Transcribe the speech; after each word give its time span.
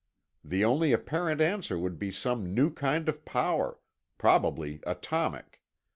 The 0.43 0.65
only 0.65 0.93
apparent 0.93 1.41
answer 1.41 1.77
would 1.77 1.99
be 1.99 2.09
some 2.09 2.55
new 2.55 2.71
kind 2.73 3.07
of 3.07 3.23
power, 3.23 3.77
probably 4.17 4.79
atomic. 4.83 5.61